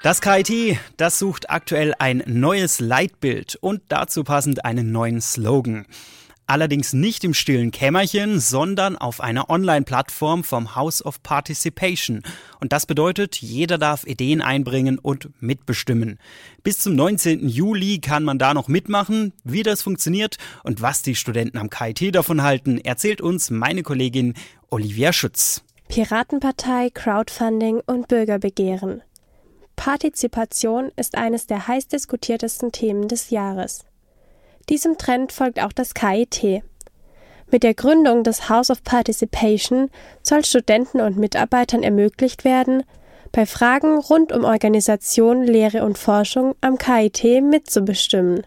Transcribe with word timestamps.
Das 0.00 0.20
KIT, 0.20 0.78
das 0.96 1.18
sucht 1.18 1.50
aktuell 1.50 1.92
ein 1.98 2.22
neues 2.24 2.78
Leitbild 2.78 3.58
und 3.60 3.82
dazu 3.88 4.22
passend 4.22 4.64
einen 4.64 4.92
neuen 4.92 5.20
Slogan. 5.20 5.86
Allerdings 6.46 6.92
nicht 6.92 7.24
im 7.24 7.34
stillen 7.34 7.72
Kämmerchen, 7.72 8.38
sondern 8.38 8.96
auf 8.96 9.20
einer 9.20 9.50
Online-Plattform 9.50 10.44
vom 10.44 10.76
House 10.76 11.04
of 11.04 11.20
Participation. 11.24 12.22
Und 12.60 12.72
das 12.72 12.86
bedeutet, 12.86 13.38
jeder 13.38 13.76
darf 13.76 14.06
Ideen 14.06 14.40
einbringen 14.40 15.00
und 15.00 15.30
mitbestimmen. 15.40 16.20
Bis 16.62 16.78
zum 16.78 16.94
19. 16.94 17.48
Juli 17.48 17.98
kann 17.98 18.22
man 18.22 18.38
da 18.38 18.54
noch 18.54 18.68
mitmachen. 18.68 19.32
Wie 19.42 19.64
das 19.64 19.82
funktioniert 19.82 20.36
und 20.62 20.80
was 20.80 21.02
die 21.02 21.16
Studenten 21.16 21.58
am 21.58 21.70
KIT 21.70 22.14
davon 22.14 22.44
halten, 22.44 22.78
erzählt 22.78 23.20
uns 23.20 23.50
meine 23.50 23.82
Kollegin 23.82 24.34
Olivia 24.70 25.12
Schütz. 25.12 25.64
Piratenpartei, 25.88 26.90
Crowdfunding 26.94 27.80
und 27.84 28.06
Bürgerbegehren. 28.06 29.02
Partizipation 29.78 30.90
ist 30.96 31.16
eines 31.16 31.46
der 31.46 31.68
heiß 31.68 31.86
diskutiertesten 31.86 32.72
Themen 32.72 33.06
des 33.06 33.30
Jahres. 33.30 33.84
Diesem 34.68 34.98
Trend 34.98 35.30
folgt 35.30 35.62
auch 35.62 35.72
das 35.72 35.94
KIT. 35.94 36.64
Mit 37.52 37.62
der 37.62 37.74
Gründung 37.74 38.24
des 38.24 38.48
House 38.48 38.70
of 38.70 38.82
Participation 38.82 39.88
soll 40.20 40.44
Studenten 40.44 41.00
und 41.00 41.16
Mitarbeitern 41.16 41.84
ermöglicht 41.84 42.44
werden, 42.44 42.82
bei 43.30 43.46
Fragen 43.46 43.98
rund 43.98 44.32
um 44.32 44.44
Organisation, 44.44 45.44
Lehre 45.44 45.84
und 45.84 45.96
Forschung 45.96 46.56
am 46.60 46.76
KIT 46.76 47.40
mitzubestimmen. 47.40 48.44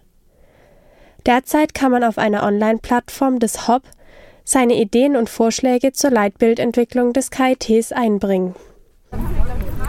Derzeit 1.26 1.74
kann 1.74 1.92
man 1.92 2.04
auf 2.04 2.18
einer 2.18 2.44
Online-Plattform 2.44 3.40
des 3.40 3.70
HOP 3.70 3.84
seine 4.44 4.76
Ideen 4.76 5.16
und 5.16 5.30
Vorschläge 5.30 5.94
zur 5.94 6.12
Leitbildentwicklung 6.12 7.14
des 7.14 7.32
KITs 7.32 7.94
einbringen. 7.94 8.54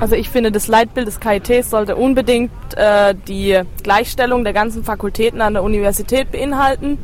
Also 0.02 0.16
ich 0.16 0.30
finde, 0.30 0.51
das 0.51 0.66
Leitbild 0.66 1.06
des 1.06 1.20
KIT 1.20 1.65
sollte 1.65 1.95
unbedingt 1.95 2.51
äh, 2.74 3.15
die 3.29 3.60
Gleichstellung 3.84 4.43
der 4.43 4.52
ganzen 4.52 4.83
Fakultäten 4.83 5.41
an 5.41 5.55
der 5.55 5.63
Universität 5.63 6.32
beinhalten 6.32 6.99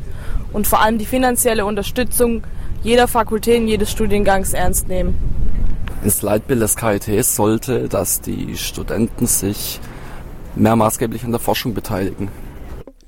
und 0.51 0.67
vor 0.67 0.81
allem 0.81 0.97
die 0.97 1.05
finanzielle 1.05 1.65
Unterstützung 1.65 2.43
jeder 2.83 3.07
Fakultät 3.07 3.65
jedes 3.65 3.89
Studiengangs 3.89 4.51
ernst 4.51 4.89
nehmen. 4.89 5.15
Das 6.03 6.21
Leitbild 6.23 6.61
des 6.61 6.75
KIT 6.75 7.23
sollte, 7.23 7.87
dass 7.87 8.19
die 8.19 8.57
Studenten 8.57 9.27
sich 9.27 9.79
mehr 10.55 10.75
maßgeblich 10.75 11.23
an 11.23 11.31
der 11.31 11.39
Forschung 11.39 11.73
beteiligen. 11.73 12.27